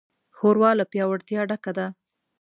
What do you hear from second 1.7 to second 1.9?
ده.